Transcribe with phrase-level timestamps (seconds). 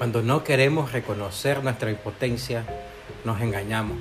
[0.00, 2.64] Cuando no queremos reconocer nuestra impotencia,
[3.22, 3.98] nos engañamos.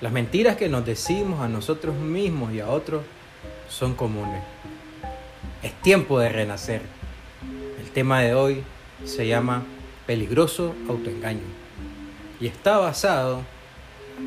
[0.00, 3.04] Las mentiras que nos decimos a nosotros mismos y a otros
[3.68, 4.42] son comunes.
[5.62, 6.80] Es tiempo de renacer.
[7.78, 8.64] El tema de hoy
[9.04, 9.62] se llama
[10.06, 11.44] peligroso autoengaño
[12.40, 13.42] y está basado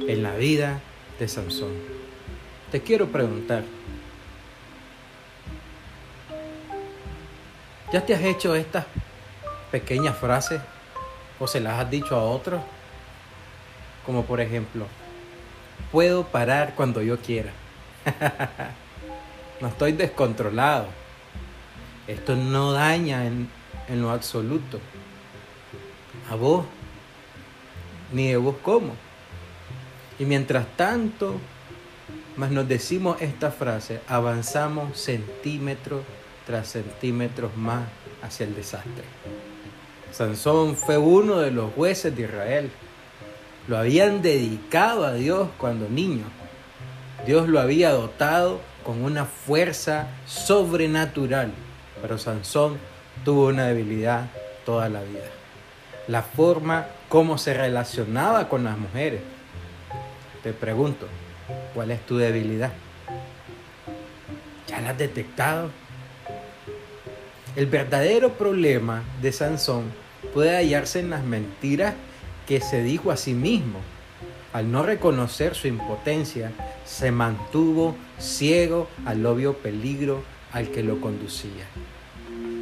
[0.08, 0.80] en la vida
[1.18, 1.74] de Sansón.
[2.72, 3.64] Te quiero preguntar,
[7.92, 8.86] ¿ya te has hecho estas
[9.72, 10.62] pequeñas frases
[11.44, 12.62] o se las has dicho a otros?
[14.06, 14.88] Como por ejemplo,
[15.92, 17.52] puedo parar cuando yo quiera.
[19.62, 20.88] no estoy descontrolado.
[22.08, 23.50] Esto no daña en,
[23.90, 24.80] en lo absoluto.
[26.32, 26.66] A vos,
[28.14, 28.94] ni de vos como.
[30.20, 31.42] Y mientras tanto,
[32.38, 36.04] más nos decimos esta frase, avanzamos centímetro
[36.46, 37.84] tras centímetros más
[38.22, 39.04] hacia el desastre.
[40.14, 42.70] Sansón fue uno de los jueces de Israel.
[43.68, 46.26] Lo habían dedicado a Dios cuando niño.
[47.26, 51.52] Dios lo había dotado con una fuerza sobrenatural,
[52.00, 52.78] pero Sansón
[53.26, 54.28] tuvo una debilidad
[54.68, 55.32] toda la vida.
[56.08, 59.22] La forma como se relacionaba con las mujeres.
[60.44, 61.08] Te pregunto,
[61.74, 62.72] ¿cuál es tu debilidad?
[64.68, 65.72] ¿Ya la has detectado?
[67.56, 69.84] El verdadero problema de Sansón
[70.34, 71.94] puede hallarse en las mentiras
[72.48, 73.80] que se dijo a sí mismo.
[74.54, 76.52] Al no reconocer su impotencia,
[76.84, 81.66] se mantuvo ciego al obvio peligro al que lo conducía.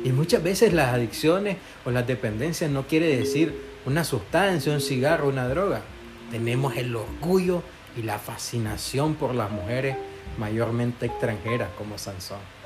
[0.03, 1.55] Y muchas veces las adicciones
[1.86, 3.55] o las dependencias no quiere decir
[3.86, 5.83] una sustancia, un cigarro, una droga.
[6.31, 7.64] Tenemos el orgullo
[7.98, 9.95] y la fascinación por las mujeres
[10.38, 12.61] mayormente extranjeras como Sansón.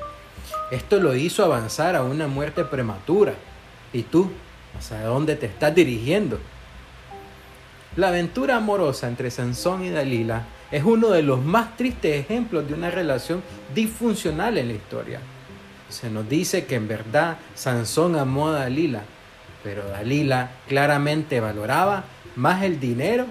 [0.71, 3.33] Esto lo hizo avanzar a una muerte prematura.
[3.93, 4.31] ¿Y tú?
[4.77, 6.39] ¿Hacia dónde te estás dirigiendo?
[7.95, 12.73] La aventura amorosa entre Sansón y Dalila es uno de los más tristes ejemplos de
[12.73, 13.41] una relación
[13.73, 15.19] disfuncional en la historia.
[15.87, 19.03] Se nos dice que en verdad Sansón amó a Dalila,
[19.63, 22.03] pero Dalila claramente valoraba
[22.35, 23.27] más el dinero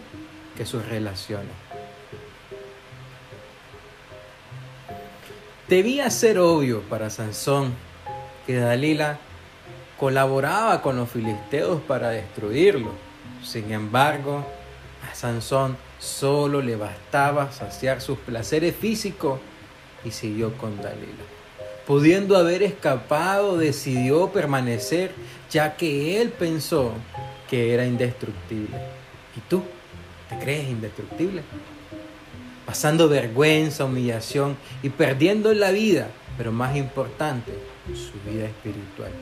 [0.57, 1.53] que sus relaciones.
[5.69, 7.73] Debía ser obvio para Sansón
[8.47, 9.19] que Dalila
[9.99, 12.91] colaboraba con los filisteos para destruirlo.
[13.43, 14.45] Sin embargo,
[15.11, 19.41] a Sansón solo le bastaba saciar sus placeres físicos
[20.05, 21.25] y siguió con Dalila.
[21.87, 25.13] Pudiendo haber escapado, decidió permanecer,
[25.51, 26.93] ya que él pensó
[27.49, 28.77] que era indestructible.
[29.35, 29.63] ¿Y tú?
[30.29, 31.43] ¿Te crees indestructible?
[32.67, 36.09] Pasando vergüenza, humillación y perdiendo la vida,
[36.39, 37.53] pero más importante,
[37.95, 39.13] su vida espiritual.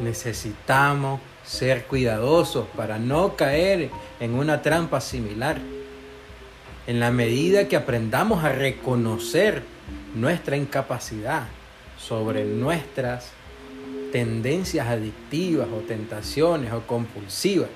[0.00, 5.58] Necesitamos ser cuidadosos para no caer en una trampa similar.
[6.86, 9.62] En la medida que aprendamos a reconocer
[10.14, 11.44] nuestra incapacidad
[11.96, 13.30] sobre nuestras
[14.10, 17.70] tendencias adictivas o tentaciones o compulsivas,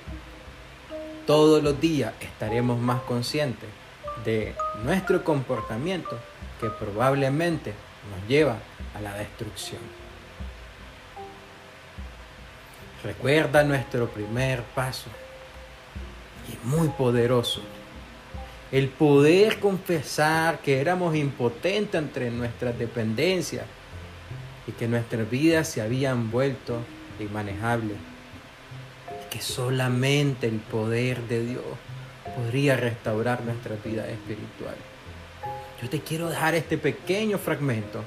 [1.26, 3.68] todos los días estaremos más conscientes
[4.24, 6.18] de nuestro comportamiento
[6.60, 7.72] que probablemente
[8.10, 8.56] nos lleva
[8.94, 9.80] a la destrucción.
[13.02, 15.08] Recuerda nuestro primer paso
[16.48, 17.60] y muy poderoso.
[18.72, 23.64] El poder confesar que éramos impotentes entre nuestras dependencias
[24.66, 26.80] y que nuestras vidas se habían vuelto
[27.18, 27.96] inmanejables.
[29.26, 31.64] Y que solamente el poder de Dios
[32.38, 34.76] podría restaurar nuestra vida espiritual.
[35.82, 38.04] Yo te quiero dejar este pequeño fragmento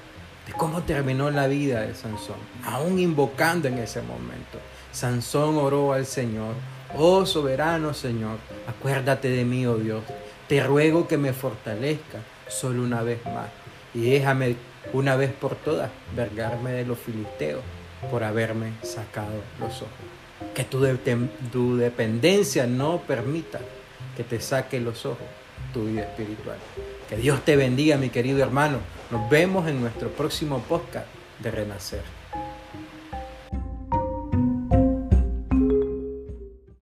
[0.48, 4.60] de cómo terminó la vida de Sansón, aún invocando en ese momento.
[4.94, 6.56] Sansón oró al Señor,
[6.96, 10.04] oh soberano Señor, acuérdate de mí, oh Dios,
[10.48, 13.50] te ruego que me fortalezca solo una vez más
[13.94, 14.56] y déjame
[14.94, 17.62] una vez por todas vergarme de los filisteos
[18.10, 19.92] por haberme sacado los ojos.
[20.56, 23.60] Que tu dependencia no permita
[24.16, 25.28] que te saque los ojos
[25.74, 26.58] tu vida espiritual.
[27.10, 28.80] Que Dios te bendiga, mi querido hermano.
[29.10, 31.08] Nos vemos en nuestro próximo podcast
[31.40, 32.21] de Renacer.